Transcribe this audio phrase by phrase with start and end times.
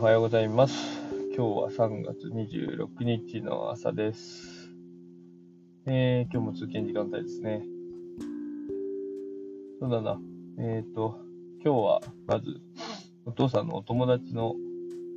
[0.00, 0.74] おはようございます。
[1.36, 4.70] 今日は3月26日の朝です。
[5.86, 7.64] えー今日も通勤時間帯ですね。
[9.80, 10.20] そうだな。
[10.60, 11.18] えっ、と、
[11.64, 12.60] 今日はまず、
[13.26, 14.54] お父さんのお友達の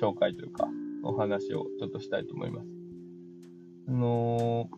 [0.00, 0.66] 紹介というか、
[1.04, 2.66] お話をちょっとしたいと思います。
[3.88, 4.76] あのー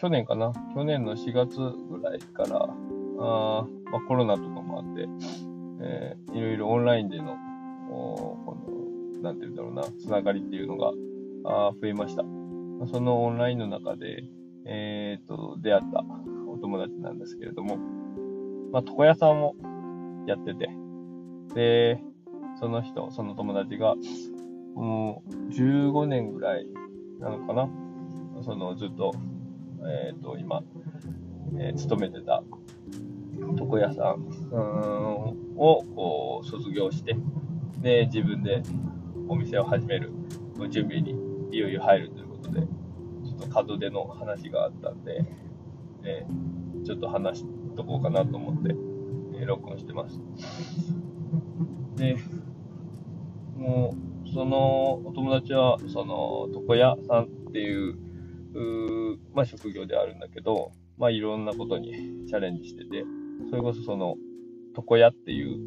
[0.00, 0.52] 去年かな？
[0.74, 5.06] 去年の4月ぐらいから、あまあ、コロナとかもあって、
[5.82, 7.36] えーいろいろオンラインでの、
[7.88, 8.77] この、
[9.22, 10.92] なんて言うんだろうな、つながりっていうのが、
[11.44, 12.22] あ増えました。
[12.86, 14.24] そのオンラインの中で、
[14.64, 16.04] えっ、と、出会った
[16.48, 17.78] お友達なんですけれども、
[18.72, 19.54] まあ、床屋さんを
[20.26, 20.68] やってて、
[21.54, 22.02] で、
[22.60, 23.94] その人、その友達が、
[24.74, 26.66] もう15年ぐらい
[27.18, 27.68] なのかな
[28.42, 29.12] そのずっと、
[30.10, 30.62] えっ、と、今、
[31.58, 32.42] えー勤めてた
[33.58, 37.16] 床屋さんうんをこう卒業して、
[37.80, 38.62] で、自分で
[39.28, 40.12] お店を始める
[40.70, 41.14] 準備に
[41.52, 45.24] いよいよ入るということで、ちょっと門出の話があったんで、
[46.04, 47.44] えーちょっと話し
[47.76, 48.74] とこうかなと思って、
[49.38, 50.20] えー録音してます。
[51.96, 52.16] で、
[53.56, 57.98] もう、そのお友達は、その床屋さんっていう、
[58.54, 63.04] うまあ、職業であるんだけど、まあ、いろんなことにチャレンジしてて、
[63.50, 64.16] それこそその
[64.76, 65.58] 床屋っていう、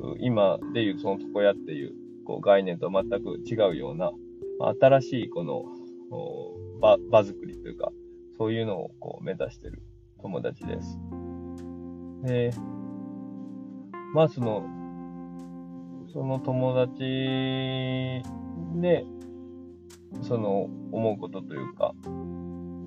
[0.00, 1.94] う今でいうその床屋っていう
[2.26, 4.10] こう概念と全く違うような、
[4.80, 5.64] 新しいこの
[6.80, 7.92] 場場作りというか、
[8.36, 9.82] そういうのをこう目指してる
[10.20, 10.98] 友達です。
[12.24, 12.50] で、
[14.14, 14.64] まあその、
[16.12, 18.22] その友達
[18.80, 19.04] で、
[20.22, 21.94] その思うことというか、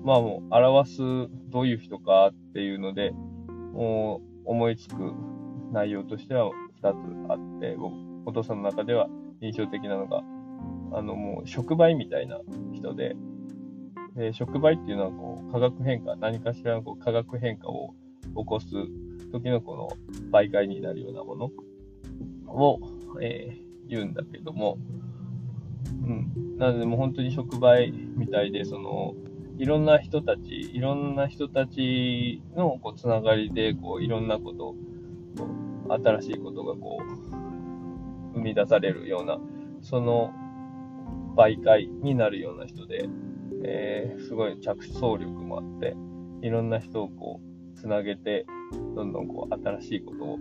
[0.04, 0.98] まあもう表す
[1.50, 3.12] どういう人かっていうので、
[3.72, 5.12] もう思いつく
[5.72, 6.50] 内容としては
[6.82, 7.94] 2つあって、僕
[8.26, 9.08] お父さんの中では
[9.40, 10.22] 印象的なのが、
[10.92, 12.38] あのもう触媒みたいな
[12.72, 13.16] 人で、
[14.16, 17.94] で触媒っていうのはこう化学変化、何かしらのこう化学変化を
[18.36, 18.68] 起こす
[19.32, 19.88] 時のこの
[20.32, 21.50] 媒介になるようなもの
[22.48, 22.80] を、
[23.20, 24.78] えー言うんだけども、
[26.06, 26.56] うん。
[26.56, 29.14] なのでもう本当に触媒みたいで、その、
[29.58, 34.74] いろんな人たち、いろんな人たちのこうつながりで、こういろんなこと、
[35.88, 37.49] 新しいことがこう、
[38.34, 39.38] 生み出されるような、
[39.80, 40.32] その
[41.36, 43.08] 媒介になるような人で、
[43.64, 45.96] えーすごい着想力もあって、
[46.42, 48.46] いろんな人をこう、つなげて、
[48.94, 50.38] どんどんこう、新しいこと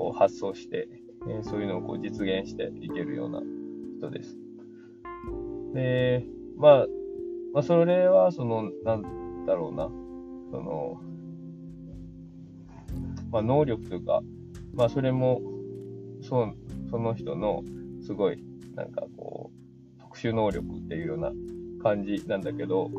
[0.00, 0.88] を発想して、
[1.28, 3.40] えーそういうのをこう実現していけるような
[3.98, 4.38] 人です。
[5.72, 6.24] で、
[6.56, 6.86] まあ、
[7.52, 9.88] まあ、それは、その、なんだろうな、
[10.50, 11.00] その、
[13.30, 14.22] まあ、能力というか、
[14.72, 15.40] まあ、それも、
[16.20, 16.54] そう、
[16.90, 17.62] その人の、
[18.04, 18.42] すごい、
[18.74, 19.50] なんかこ
[19.98, 21.32] う、特殊能力っていうような
[21.82, 22.90] 感じなんだけど、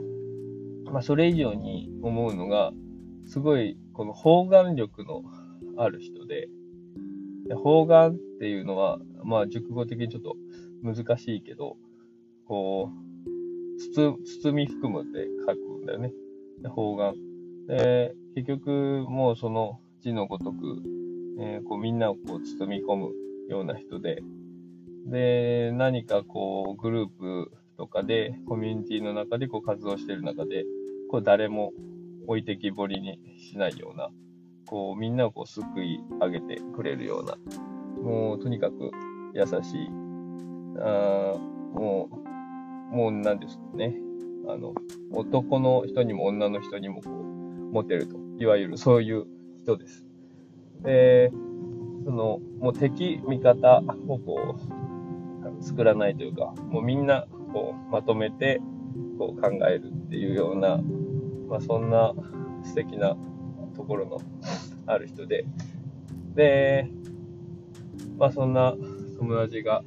[0.86, 2.72] まあ、それ以上に思うのが、
[3.26, 5.24] すごい、この方眼力の
[5.78, 6.48] ある人で、
[7.48, 10.36] で方眼っていうのは、まあ、熟語的にちょっと
[10.84, 11.78] 難しいけど、
[12.48, 13.06] こう、
[13.96, 16.14] 包包み含むって書くんだよね。
[16.62, 17.16] で方眼。
[17.68, 20.82] で、結局、もうその字のごとく、
[21.40, 23.12] えーこうみんなをこう包み込む
[23.48, 24.22] ような人で、
[25.08, 30.66] で、何かこう、グループとかで、コミュニティの中でこう活動している中で、
[31.10, 31.72] こう誰も
[32.28, 34.10] 置いてきぼりにしないような、
[34.66, 37.38] こうみんなをこう救い上げてくれるような、
[38.02, 38.92] もうとにかく
[39.34, 39.88] 優しい、
[40.80, 41.36] あ
[41.74, 42.10] も
[42.92, 43.96] う、もう何ですかね、
[44.48, 44.74] あの、
[45.12, 49.26] 男の人にも女の人にもこう、モテると、いわゆるそういう
[49.64, 50.06] 人です。
[50.82, 51.32] で、
[52.06, 54.56] その、もう敵、味方をこ
[55.60, 58.62] う、作らないというか、もうみんなこう、まとめて、
[59.18, 60.80] こう考えるっていうような、
[61.50, 62.14] まあそんな
[62.64, 63.18] 素敵な
[63.76, 64.22] ところの
[64.86, 65.46] ある人で、
[66.36, 66.90] で、
[68.18, 68.76] まあそんな
[69.18, 69.84] 友達が、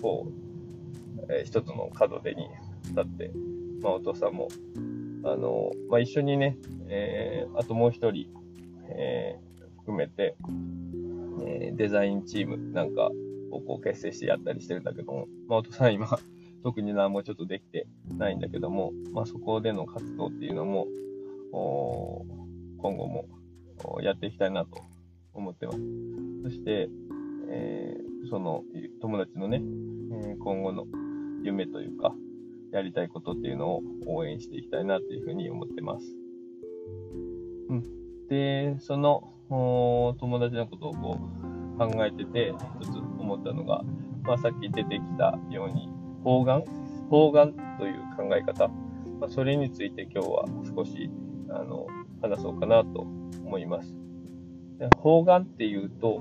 [0.00, 2.48] こう、えー一つの門出に
[2.90, 3.32] 立って、
[3.82, 4.48] まあお父さんも、
[5.24, 6.56] あの、まあ一緒にね、
[6.88, 8.28] えーあともう一人、
[8.90, 9.48] えー
[9.88, 10.36] 含めて、
[11.46, 13.10] えーデザインチームなんか
[13.50, 16.06] をこう結成してやったりしてるんだけども、まあお父さん今、
[16.62, 17.86] 特に何もちょっとできて
[18.16, 20.86] ないんだけども、まあそこでの活動っていうのも、
[22.78, 23.26] 今後も
[24.02, 24.78] やっていきたいなと
[25.32, 25.78] 思ってます。
[26.42, 26.88] そして、
[27.48, 28.64] えーその
[29.00, 29.62] 友達のね、
[30.12, 30.86] えー今後の
[31.42, 32.14] 夢というか、
[32.72, 36.16] やりたいことっていうのを応援していきたいなっていうふうに思ってます。
[37.68, 37.82] うん。
[38.28, 43.82] で、その友達のことをこう考えてて、一つ思ったのが、
[44.24, 45.88] まあ、さっき出てきたように、
[46.24, 46.64] 方眼
[47.08, 48.68] 方眼という考え方、
[49.20, 50.44] まあ、それについて今日は
[50.76, 51.10] 少し
[51.48, 51.86] あの
[52.20, 53.00] 話そうかなと
[53.44, 53.94] 思います。
[54.78, 56.20] で方眼っていうと、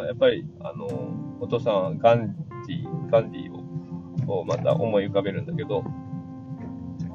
[0.00, 0.86] あやっぱりあの
[1.40, 2.36] お父さんはガン
[2.66, 5.82] ジー、ガンディをまた思い浮かべるんだけど、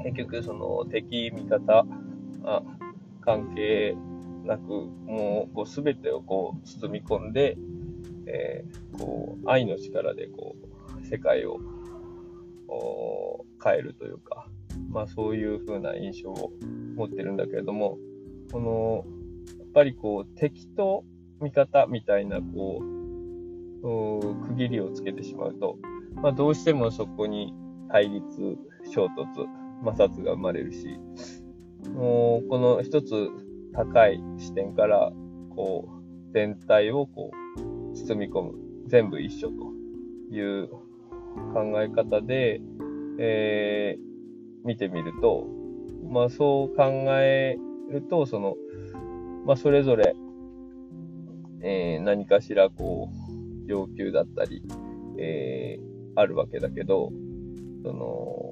[0.03, 1.85] 結局その敵味方
[2.43, 2.61] あ
[3.21, 3.95] 関係
[4.45, 7.57] なくもうこう全てをこう包み込んで、
[8.27, 10.55] えー、こう愛の力でこ
[11.01, 11.59] う世界を
[13.63, 14.47] 変えるというか、
[14.89, 16.51] まあ、そういう風な印象を
[16.95, 17.97] 持ってるんだけれども
[18.51, 19.05] この
[19.59, 21.03] やっぱりこう敵と
[21.41, 25.77] 味方みたいなこう区切りをつけてしまうと、
[26.15, 27.53] まあ、どうしてもそこに
[27.89, 28.57] 対立
[28.91, 29.45] 衝突
[29.83, 30.97] 摩擦が生まれるし
[31.93, 33.29] もうこの一つ
[33.75, 35.11] 高い視点から
[35.55, 38.65] こう全体をこう包み込む。
[38.87, 40.69] 全部一緒という
[41.53, 42.61] 考え方で、
[43.19, 45.47] えー、見てみると、
[46.07, 46.83] まあ、そう考
[47.19, 47.57] え
[47.89, 48.55] るとその、
[49.45, 50.15] まあ、それぞれ、
[51.61, 54.61] えー、何かしらこう要求だったり、
[55.17, 57.11] えー、あるわけだけど
[57.83, 58.51] その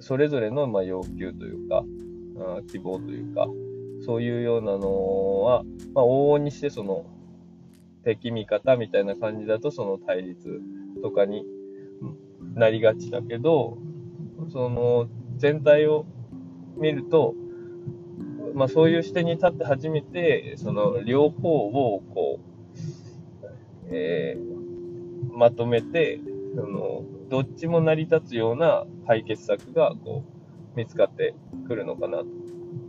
[0.00, 1.84] それぞれのまあ要求というか
[2.70, 3.46] 希望というか
[4.06, 7.04] そういうようなのは、まあ、往々にしてその
[8.04, 10.60] 敵味方みたいな感じだとその対立
[11.02, 11.44] とかに
[12.54, 13.78] なりがちだけど
[14.52, 16.06] その全体を
[16.76, 17.34] 見ると、
[18.54, 22.38] まあ、そういう視点に立って初めてその両方をこ
[23.42, 23.46] う、
[23.90, 26.20] えー、まとめて
[26.54, 31.34] そのどっちも成り立つような解決策がこう見つかって
[31.66, 32.26] くるのかなと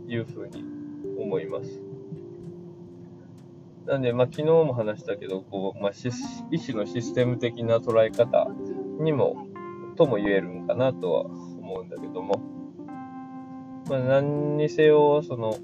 [0.06, 0.77] いうふうに
[1.18, 1.82] 思います。
[3.86, 8.46] なんで、まあ、昨日も話したけど、こう、まあ、一種のシステム的な捉え方
[9.00, 9.46] にも、
[9.96, 12.40] とも言えるんかなとは思うんだけども、
[13.88, 15.56] まあ、何にせよ、その、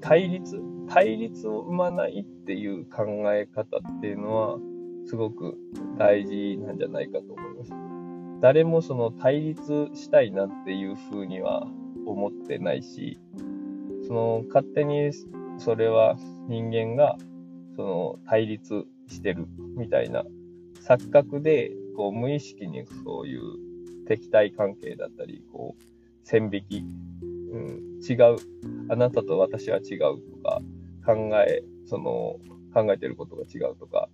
[0.00, 4.58] 対立、対立を生まないっていう考え方っていうのは、
[5.06, 5.56] すごく
[5.98, 7.72] 大事なんじゃないかと思います。
[8.40, 11.66] 誰もその対立したいなっていうふうには
[12.06, 13.18] 思ってないし、
[14.06, 15.10] その勝手に
[15.58, 16.16] それは
[16.48, 17.16] 人間が
[17.74, 20.24] その対立してるみたいな
[20.86, 23.40] 錯覚でこう無意識にそういう
[24.06, 25.82] 敵対関係だったりこう
[26.22, 26.78] 線引き、
[27.52, 28.36] うん、違う
[28.88, 30.60] あなたと私は違うとか
[31.04, 32.36] 考えその
[32.74, 34.08] 考えてることが違うとか、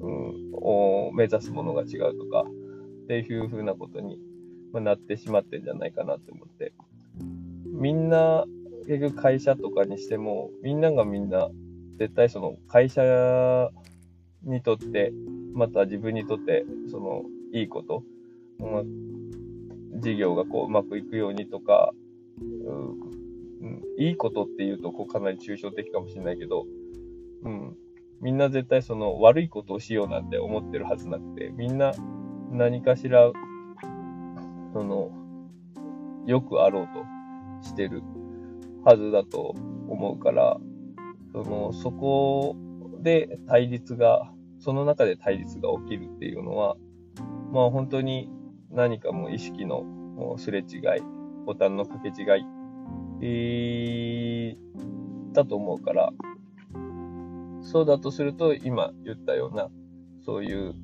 [0.00, 2.44] うん、を目指すものが違うとか
[3.04, 4.18] っていうふうなことに
[4.72, 6.72] なってしまってんじゃないかなって思って。
[7.78, 8.44] みんな、
[8.86, 11.48] 結局会社とかにしても、みんながみんな、
[11.98, 13.70] 絶対その会社
[14.42, 15.12] にとって、
[15.54, 17.22] また自分にとって、その、
[17.52, 18.02] いいこと、
[18.58, 18.82] まあ、
[20.00, 21.92] 事業がこう、うまくいくようにとか、
[22.40, 26.66] うん、いいことっていうと、こう、かなり抽象的かもしれないけど、
[27.44, 27.76] うん、
[28.20, 31.92] みんな絶対その悪いことをしようなんて思ってるはずなくて、みんな
[32.50, 33.30] 何かしら、
[34.72, 35.12] その、
[36.26, 37.17] よくあろうと。
[37.62, 38.02] してる
[38.84, 39.54] はずだと
[39.88, 40.58] 思うから、
[41.32, 42.56] その、そこ
[43.00, 46.76] で対立が、その中で対立が起きるっていうのは、
[47.52, 48.30] まあ本当に
[48.70, 49.84] 何かもう意識の
[50.38, 50.82] すれ違い、
[51.46, 52.44] ボタンの掛け違い、
[53.20, 56.12] えー、だと思うから、
[57.60, 59.68] そうだとすると、今言ったような、
[60.24, 60.74] そういう、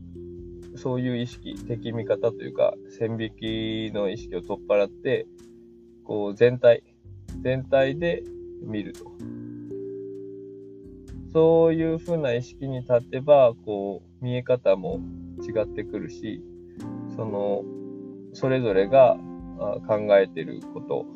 [0.76, 5.26] そういう意識、敵味方というか、線引きの意識を取っ払って、
[6.04, 6.82] こう全体、
[7.42, 8.22] 全体で
[8.62, 9.04] 見ると。
[11.32, 15.00] そういうふうな意識に立てば、こう、見え方も
[15.40, 16.40] 違ってくるし、
[17.16, 17.64] その、
[18.32, 19.16] それぞれが
[19.88, 21.06] 考えてること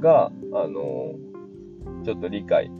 [0.00, 1.14] が、あの、
[2.04, 2.70] ちょっと理解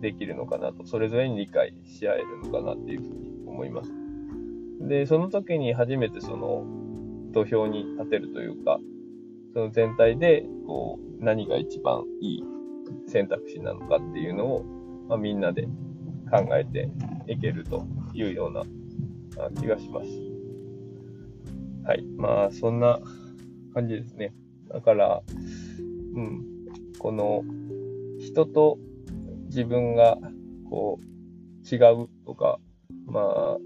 [0.00, 3.92] できるのかなと、それぞれに理解し合えるのかなっていうふうに思います。
[4.80, 6.64] で、その時に初めてその、
[7.32, 8.78] 土俵に立てるというか、
[9.52, 12.44] その全体でこう何が一番いい
[13.06, 14.64] 選択肢なのかっていうのを、
[15.08, 15.62] まあ、みんなで
[16.30, 16.90] 考えて
[17.26, 18.62] いけるというような
[19.60, 20.08] 気がします。
[21.84, 22.02] はい。
[22.16, 23.00] まあ、そんな
[23.74, 24.32] 感じですね。
[24.68, 25.22] だから、
[26.14, 26.44] うん、
[26.98, 27.42] この
[28.20, 28.78] 人と
[29.46, 30.18] 自分が
[30.70, 32.58] こう違うとか、
[33.06, 33.58] まあ、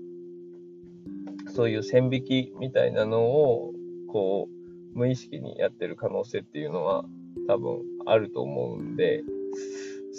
[1.56, 3.72] そういう線引きみたいなのを、
[4.12, 4.46] こ
[4.94, 7.06] う、無意識にやってる可能性っていうのは
[7.48, 9.22] 多分あると思うんで、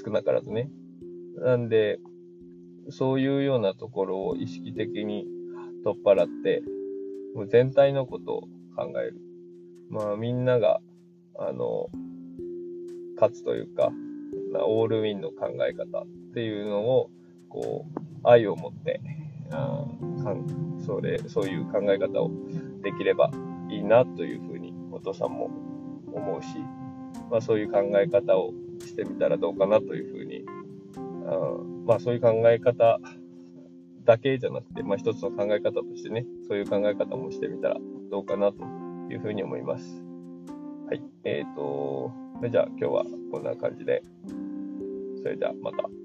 [0.04, 0.68] 少なからずね。
[1.36, 2.00] なんで、
[2.90, 5.28] そういうようなところを意識的に
[5.84, 6.64] 取っ払って、
[7.36, 8.42] もう全体のことを
[8.76, 9.22] 考える。
[9.90, 10.80] まあみんなが、
[11.38, 11.90] あの、
[13.16, 13.92] 勝つというか、
[14.66, 17.12] オールウィンの考え方っていうのを、
[17.48, 19.02] こう、愛を持って、
[19.52, 19.86] あ
[20.86, 22.32] それそういう考え方を
[22.84, 23.32] できれば
[23.70, 25.50] いいなというふうにお父さんも
[26.14, 26.58] 思うし、
[27.30, 30.46] まあ、そういう考え方をしてみたらどうかなというふうに、
[31.28, 33.00] あまあ、そういう考え方
[34.06, 37.78] だけじゃなくて、まあ、一つの考え方としてね、そういう考え方もしてみたら
[38.10, 38.64] どうかなと
[39.12, 40.02] いうふうに思います。
[40.88, 41.02] はい。
[41.26, 42.12] えっ、ー、と、
[42.50, 44.02] じゃあ今日はこんな感じで、
[45.22, 45.97] それじゃあまた。